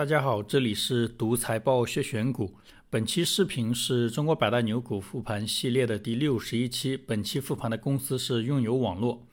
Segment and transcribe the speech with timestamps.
[0.00, 2.54] 大家好，这里是独财报学选股。
[2.88, 6.96] 本期视频是中国百大牛股复盘系列的第六十一期。
[6.96, 9.26] 本期复盘的公司是用友网络。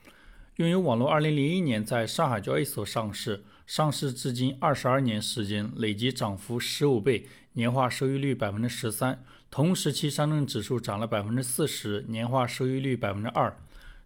[0.57, 9.23] 用友网络二零零一年在上海交易所上市，上市至今二十二年时间，累计涨幅十五倍，年化收益率百分之十三。
[9.49, 13.57] 同时期上证指数涨了百分之四十，年化收益率百分之二。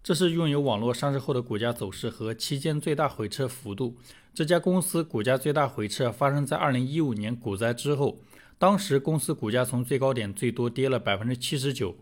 [0.04, 3.95] 这是用友网络上市后的股价走势和期间最大回撤幅度。
[4.33, 8.18] 这家公司股价最大回撤发生在二零一五年股灾之后，
[8.57, 11.95] 当时公司股价从最高点最多跌了百分之七十九。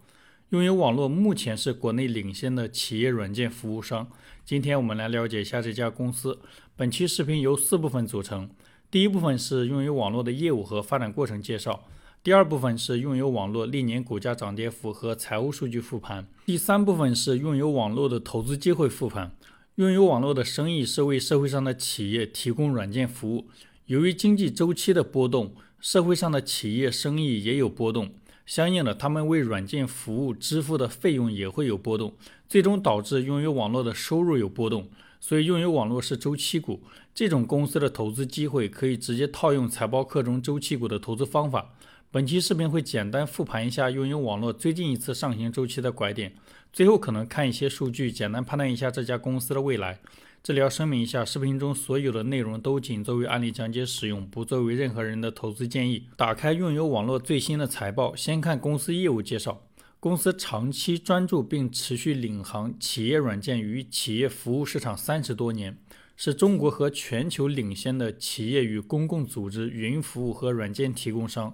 [0.52, 4.08] 用友网络目前是国内领先的企业软件服务商。
[4.46, 6.40] 今天我们来了解一下这家公司。
[6.78, 8.50] 本期视频由四部分组成，
[8.90, 11.84] 第一部分是用友网络的业务和发展过程介绍。
[12.22, 16.28] 第二部分是用友网络历年股价涨跌幅和财务数据复盘。
[16.46, 19.32] 第三部分是用友网络的投资机会复盘。
[19.76, 23.48] 用友网络的生意是为社会上的企业提供软件服务。
[23.86, 28.10] 由于经济周期的波动，社会上的企业生意也有波动，
[28.46, 32.14] 相应的，他们为软件服务支付的费用也会有波动，
[32.50, 34.90] 最终导致用友网络的收入有波动。
[35.22, 36.82] 所以，用友网络是周期股。
[37.14, 41.74] 这种公司的投资机会可以直接套用财报课中周期股的投资方法。
[42.12, 46.34] 本期视频会简单复盘一下拥有网络最近一次上行周期的拐点，
[46.74, 50.00] 最后可能看一些数据，简单判断一下这家公司的未来。
[50.42, 56.08] 这里要声明一下，视频中所有的内容都仅作为案例讲解使用，不作为任何人的投资建议。
[56.18, 59.62] 打开拥有网络最新的财报，先看公司业务介绍。
[60.00, 65.78] 公司长期专注并持续领航企业软件与企业服务市场三十多年，
[66.18, 71.54] 是中国和全球领先的企业与公共组织云服务和软件提供商。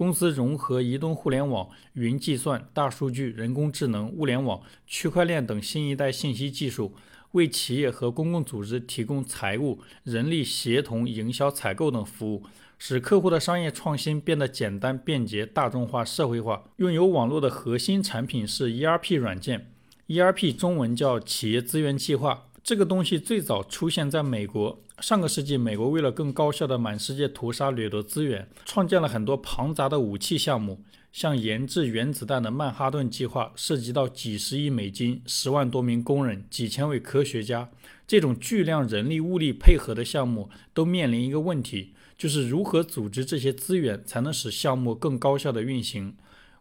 [0.00, 6.94] 公司融合移动互联网、云计算、大数据、人工智能、物联网、区块链等新一代信息技术，
[7.32, 12.44] 为企业和公共组织提供财务、人力协同、营销、采购等服务，
[12.78, 16.64] 使客户的商业创新变得简单、便捷、大众化、社会化。
[16.76, 19.70] 拥有网络的核心产品是 ERP 软件
[20.08, 22.46] ，ERP 中文叫企业资源计划。
[22.62, 24.80] 这个东西最早出现在美国。
[25.00, 37.70] 上个世纪，美国为了更高效地满世界屠杀掠夺资源，创建了很多庞杂的武器项目，像研制原子弹的曼哈顿计划，涉及到几十亿美金、十万多名工人、几千位科学家。
[38.06, 46.14] 这种巨量人力物力配合的项目，都面临一个问题，就是如何组织这些资源，才能使项目更高效地运行。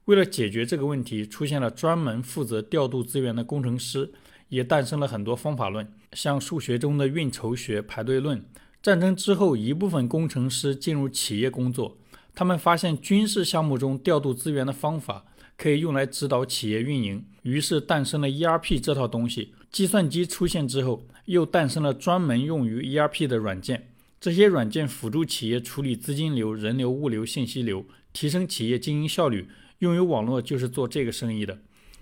[0.06, 4.14] 为了解决这个问题，出现了专门负责调度资源的工程师。
[4.50, 8.44] 也诞生了很多方法论，像数学中的运筹学、排队论。
[8.82, 11.98] 战争之后，一部分工程师进入企业工作，
[12.34, 15.26] 他们发现军事项目中调度资源的方法
[15.58, 19.54] 可以用来指导企业运营，于是诞生了 ERP 这套东西。
[19.72, 23.90] 计算机出现之后，又诞生了专门用于 ERP 的软件，
[24.20, 29.48] 这些软件辅助企业处理资金流、人流、物流、信息流，提升企业经营效率。
[29.80, 31.60] 用于网络就是做这个生意的。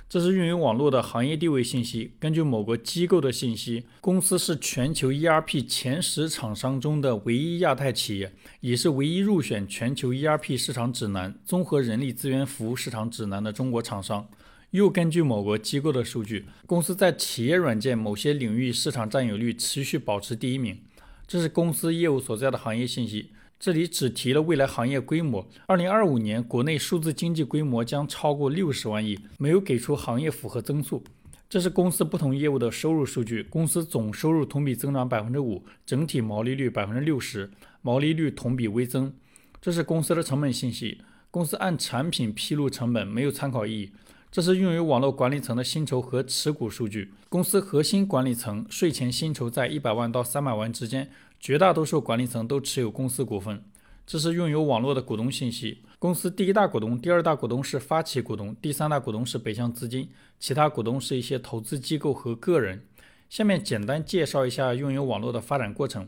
[0.09, 2.11] 这是运营网络的行业地位信息。
[2.17, 8.31] 根据某个机构的信息，公司是全球 ERP 前十厂商中的唯一亚太企业，
[8.61, 14.25] 也是唯一入选全球 ERP 市场指南综合人力资源服务市场指南的中国厂商。
[14.71, 20.79] 又根据某个机构的数据，公司在企业软件某些领域市场占有率持续保持第一名。
[21.27, 23.31] 这是公司业务所在的行业信息。
[23.59, 31.03] 这里只提了未来行业规模，二零二五年国内数字经济规模将超过六十万亿，没有给出行业复合增速。
[31.49, 37.49] 这是公司不同业务的收入数据，公司总收入同比增长百分之五，整体毛利率百分之六十，
[37.81, 39.11] 毛利率同比微增。
[39.59, 41.01] 这是公司的成本信息，
[41.31, 43.91] 公司按产品披露成本，没有参考意义。
[44.29, 51.09] 这是用于网络管理层的薪酬和持股数据，公司核心管理层税前薪酬在一百万到三百万之间。
[51.39, 53.63] 绝大多数管理层都持有公司股份，
[54.05, 55.83] 这是拥有网络的股东信息。
[55.99, 60.09] 公司第一大股东、第二大股东是发起股东，第三大股东是北向资金，
[60.39, 62.85] 其他股东是一些投资机构和个人。
[63.29, 66.07] 下面简单介绍一下拥有网络的发展过程。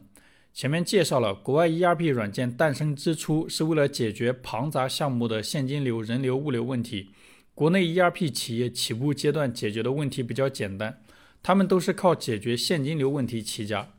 [0.54, 7.12] 前面介绍了国外 ERP 软件诞生之初是为了解决庞杂项目的现金流、人流、物流问题。
[7.54, 11.02] 国内 ERP 企业起步阶段解决的问题比较简单，
[11.44, 13.92] 他们都是靠解决现金流问题起家。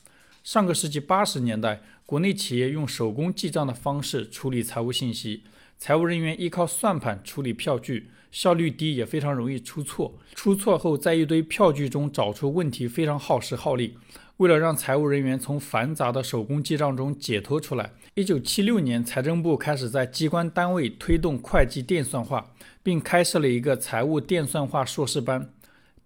[0.50, 5.44] 上个世纪八十年代，国内企业用手工记账的方式处理财务信息，
[5.78, 10.18] 财务人员依靠算盘处理票据，效率低，也非常容易出错。
[10.34, 13.96] 出错后，在一堆票据中找出问题，非常耗时耗力。
[14.38, 25.52] 为了让财务人员从繁杂的手工记账中解脱出来，一九七六年，财政部开始在机关单位推动会计电算化，并开设了一个财务电算化硕士班。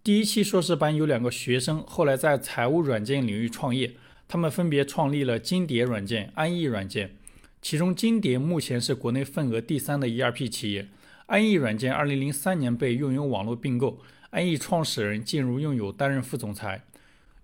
[0.03, 3.95] 第一期硕士班有两个学生，后来在财务软件领域创业。
[4.27, 7.17] 他们分别创立了金蝶软件、安逸软件。
[7.63, 10.89] 其中金蝶目前是国内份额第三的 ERP 企业。
[11.27, 14.01] 安逸软件2003年被用友网络并购，
[14.31, 16.85] 安逸创始人进入用友担任副总裁。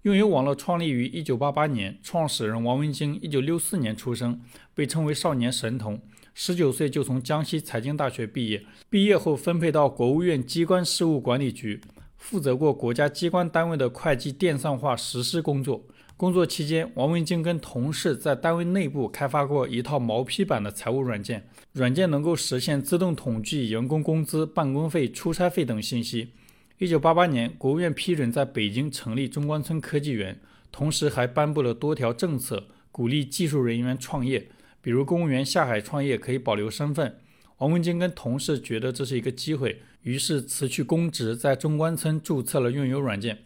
[0.02, 4.40] 用友网络创立于1988年，创始人王文京1964年出生，
[4.74, 6.00] 被称为少年神童。
[6.36, 11.80] 19岁就从江西财经大学毕业，毕业后分配到国务院机关事务管理局，
[12.16, 15.84] 负责过国家机关单位的会计电算化实施工作。
[16.20, 26.32] 工作期间，王文京跟同事在单位内部开发过一套毛坯版的财务软件，软件能够实现自动统计员工工资、办公费、出差费等信息。
[26.76, 30.38] 一九八八年，国务院批准在北京成立中关村科技园，
[30.70, 34.46] 同时还颁布了多条政策，鼓励技术人员创业，
[34.82, 37.16] 比如公务员下海创业可以保留身份。
[37.56, 43.38] 王文京跟同事觉得这是一个机会，于是辞去公职，在中关村注册了用友软件。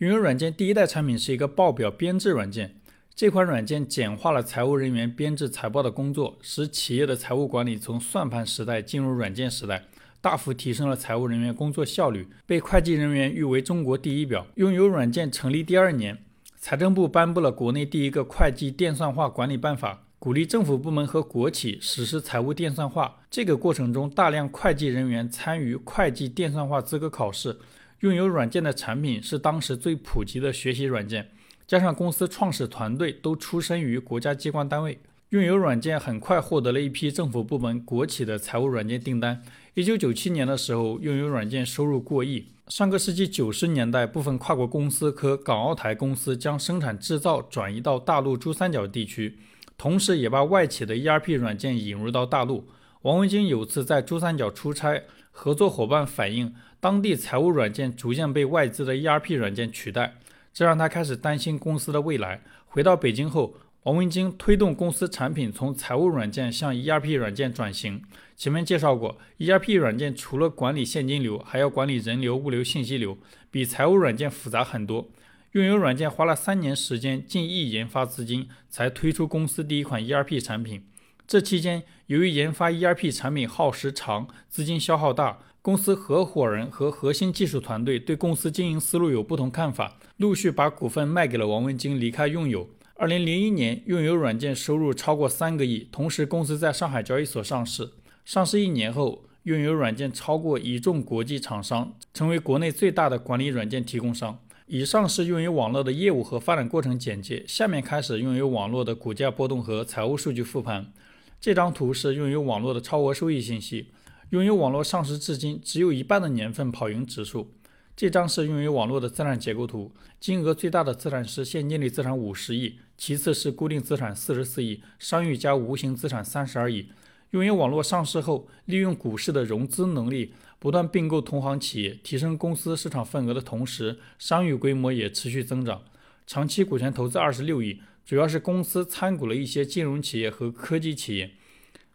[0.00, 2.74] 用友软件第一代产品是一个报表编制软件，
[3.14, 9.84] 这款软件简化了财务人员编制财报的工作，使企业的财务管理从算盘时代进入软件时代。
[10.22, 14.46] 大幅提升了财务人员工作效率，被会计人员誉为中国第一表。
[14.54, 16.16] 拥有软件成立第二年，
[16.56, 23.18] 财政部颁布了国内第一个会计电算化管理办法，鼓励政府部门和国企实施财务电算化。
[23.30, 27.58] 这个过程中，大量会计人员参与会计电算化资格考试。
[28.00, 31.30] 拥有软件的产品是当时最普及的学习软件，
[31.66, 34.98] 加上公司创始团队都出身于国家机关单位。
[35.28, 39.42] 拥有软件很快获得了一批政府部门、国企的财务软件订单。
[39.74, 42.46] 一九九七年的时候，拥有软件收入过亿。
[42.68, 49.38] 上个世纪九十年代，部分跨国公司和港澳台公司将生产制造转移到大陆珠三角地区，
[49.76, 52.66] 同时也把外企的 ERP 软件引入到大陆。
[53.02, 60.16] 王文京有次在珠三角出差，合作伙伴反映当地财务软件逐渐被外资的 ERP 软件取代，
[60.52, 62.42] 这让他开始担心公司的未来。
[62.66, 63.54] 回到北京后，
[63.84, 68.02] 王文京推动公司产品从财务软件向 ERP 软件转型。
[68.36, 73.16] 前面介绍过，ERP 软件除了管理现金流，还要管理人流、物流、信息流，
[73.50, 75.08] 比财务软件复杂很多。
[75.52, 80.84] 用友软件花了三年时间，近亿研发资金，才推出公司第一款 ERP 产品。
[81.30, 92.68] 这期间，由于研发 ERP 产品耗时长、资金消耗大，公司合伙人和核心技术团队对公司经营思路有不同看法，陆续把股份卖给了王文京，离开用友。
[92.96, 97.90] 二零零一年，用友软件收入超过三个亿，同时公司在上海交易所上市。
[98.24, 104.40] 上市一年后，用友软件超过一众国际厂商，成为国内最大的管理软件提供商。
[104.66, 107.44] 以上是用友网络的业务和发展过程简介。
[107.46, 110.92] 下面开始用友网络的股价波动和财务数据复盘。
[111.40, 113.88] 这张图是用于网络的超额收益信息。
[114.28, 117.50] 拥有网络上市至今，只有一半的年份跑赢指数。
[117.96, 119.90] 这张是用于网络的资产结构图，
[120.20, 126.88] 金额最大的资产是现金类资产五十亿，其次是固定资产四十四亿，商誉加无形资产三十二亿。
[127.30, 135.80] 用于网络上市后，利用股市的融资能力，不断并购同行企业，提升公司市场份额的同时，商誉规模也持续增长。
[136.26, 141.30] 长期股权投资二十六亿，主要是公司参股了一些金融企业和科技企业。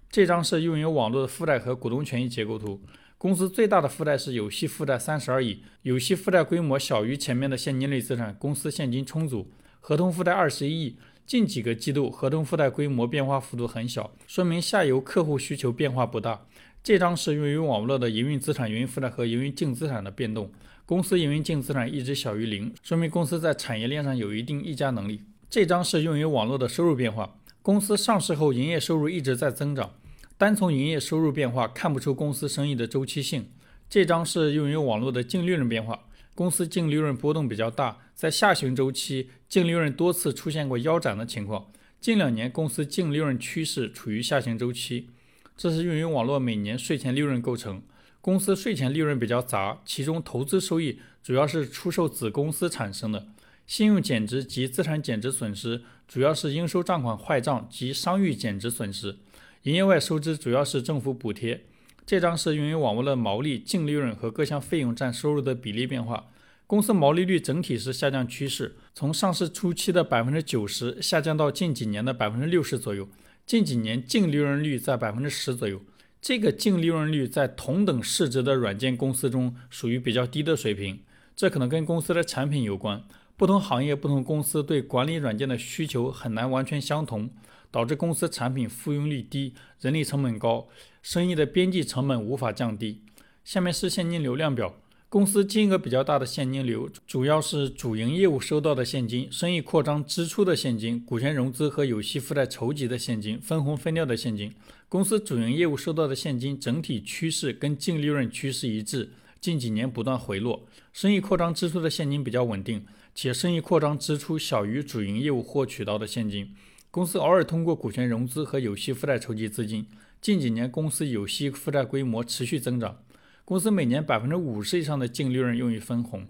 [0.10, 2.82] 这张是用于网络的负债和股东权益结构图。
[3.18, 9.52] 公司最大的负债是有息负债三十二亿，有息负债规模小于前面的现金类资产，公司现金充足。
[9.80, 16.46] 合同负债二十一亿，近几个季度合同负债规模变化幅度很小，说明下游客户需求变化不大。
[16.84, 20.52] 这张是用于网络的营运资产、营运负债和营运净资产的变动。
[20.86, 25.22] 公司营运净资产一直小于零，说明公司在产业链上有一定议价能力。
[25.56, 29.94] 这张是用于网络的收入变化，公司上市后营业收入一直在增长。
[30.38, 33.48] 单从营业收入变化看不出公司生意的周期性。
[33.90, 35.98] 这张是用于网络的净利润变化，
[36.34, 41.68] 公司净利润波动比较大，在下行周期净利润多次出现过腰斩的情况。
[42.02, 45.12] 近两年公司净利润趋势处于下行周期。
[45.56, 47.82] 这是用于网络每年税前利润构成，
[48.20, 53.30] 公司税前利润比较杂，其中投资收益主要是出售子公司产生的，
[53.68, 59.18] 信用减值及资产减值损失主要是应收账款坏账及商誉减值损失。
[59.64, 61.66] 营业外收支主要是政府补贴。
[62.06, 66.28] 这张是用于网络的毛利、净利润和各项费用占收入的比例变化。
[66.68, 73.08] 公司毛利率整体是下降趋势，从上市初期的百分之九十下降到近几年的百分之六十左右。
[73.48, 75.82] 近几年净利润率在百分之十左右。
[76.22, 81.00] 这个净利润率在同等市值的软件公司中属于比较低的水平。
[81.36, 83.04] 这可能跟公司的产品有关。
[83.38, 87.30] 不同行业、不同公司对管理软件的需求很难完全相同。
[87.72, 90.70] 导致公司产品复用率低，人力成本高，
[91.02, 93.02] 生意的边际成本无法降低。
[93.44, 94.78] 下面是现金流量表，
[95.10, 104.54] 公司金额比较大的现金流，主要是主营业务收到的现金、生意扩张支出的现金、股权融资和有息负债筹集的现金、分红分掉的现金。
[104.88, 109.12] 公司主营业务收到的现金整体趋势跟净利润趋势一致，
[109.42, 110.66] 近几年不断回落。
[110.94, 116.54] 生意扩张支出的现金比较稳定，且生意扩张支出小于主营业务获取到的现金。
[116.92, 119.88] 公司偶尔通过股权融资和有息负债筹集资金。
[120.22, 123.00] 近几年公司有息负债规模持续增长。
[123.46, 126.28] 公司每年百分之五十以上的净利润用于分红。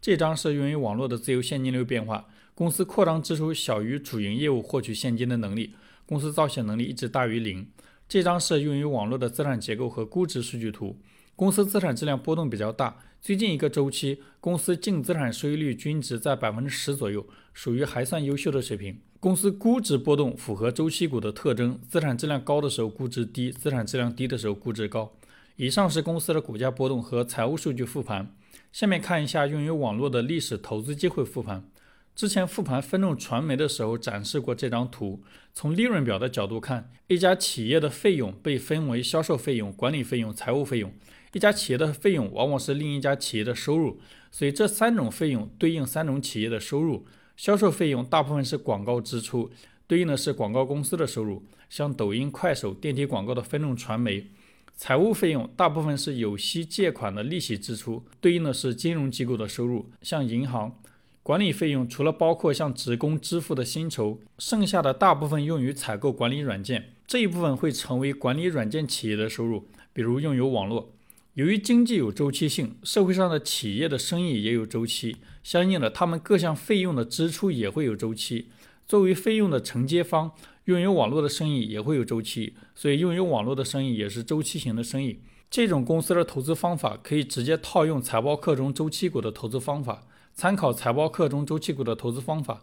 [0.00, 2.26] 这张是用于网络的自由现金流变化。
[2.56, 5.76] 公司扩张支出小于主营业务获取现金的能力。
[6.04, 7.68] 公司造血能力一直大于零。
[8.08, 10.98] 这张是用于网络的资产结构和估值数据图。
[11.36, 12.96] 公司资产质量波动比较大。
[13.24, 19.00] 最近一个周期，公司净资产收益率均值在百分之十左右，属于还算优秀的水平。
[19.18, 25.10] 公司估值波动符合周期股的特征：资产质量高的时候估值低，资产质量低的时候估值高。
[25.56, 28.30] 以上是公司的股价波动和财务数据复盘。
[28.70, 31.66] 下面看一下用于网络的历史投资机会复盘。
[32.14, 35.22] 之前复盘分众传媒的时候展示过这张图。
[35.54, 40.92] 从利润表的角度看，一家企业的费用被分为销售费用、管理费用、财务费用。
[41.34, 44.00] 一家企业的费用往往是另一家企业的收入，
[44.30, 47.04] 所以这三种费用对应三种企业的收入。
[47.36, 49.50] 销售费用大部分是广告支出，
[49.88, 54.28] 对应的是广告公司的收入，像抖音、快手、电梯广告的分众传媒。
[54.76, 60.80] 财务费用大部分是有息借款的利息支出，对应的是金融机构的收入，像银行。
[61.24, 70.93] 管理费用除了包括向职工支付的薪酬，剩下的大部分用于采购管理软件，这一部分会成为管理软件企业的收入，比如用友网络。
[71.34, 78.50] 由于经济有周期性，社会上的企业的生意也有周期，相应的，他们各项费用的支出也会有周期。
[78.86, 80.32] 作为费用的承接方。
[80.66, 85.18] 用友网络的生意也会有周期，所以用友网络的生意也是周期型的生意。
[85.50, 90.06] 这种公司的投资方法可以直接套用财报课中周期股的投资方法。
[90.34, 92.62] 参考财报课中周期股的投资方法，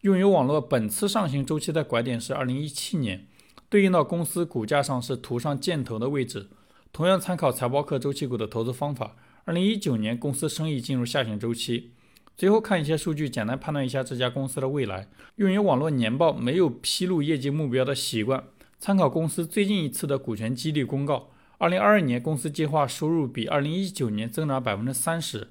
[0.00, 3.28] 用友网络本次上行周期的拐点是二零一七年，
[3.68, 6.48] 对应到公司股价上是图上箭头的位置。
[6.96, 11.90] 同样参考财报课周期股的投资方法，二零一九年公司生意进入下行周期。
[12.34, 15.06] 最后看一些数据，简单判断一下这家公司的未来。
[15.34, 18.44] 用于网络年报没有披露业绩目标的习惯，
[18.78, 21.28] 参考公司最近一次的股权激励公告。
[21.58, 25.48] 二零二二年公司计划收入比二零一九年增长百分之三十，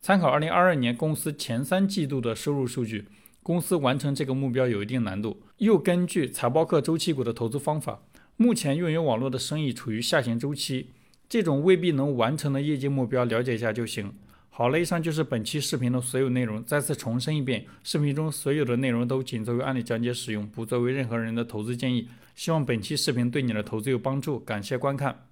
[0.00, 3.06] 参考二零二二年公司前三季度的收入数据，
[3.42, 5.42] 公司完成这个目标有一定难度。
[5.58, 8.00] 又根据财报课周期股的投资方法，
[8.38, 10.90] 目前运营网络的生意处于下行周期，
[11.28, 14.12] 这种未必能完成的业绩目标，了解一下就行。
[14.50, 16.62] 好了，以上就是本期视频的所有内容。
[16.64, 22.08] 再次重申一遍，视频中所有的内容都仅作为案例讲解使用，不作为任何人的投资建议。
[22.34, 25.25] 希望本期视频对你的投资有帮助，感谢观看。